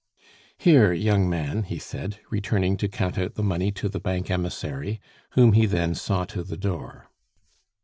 [0.57, 4.99] "Here, young man," he said, returning to count out the money to the bank emissary,
[5.33, 7.11] whom he then saw to the door.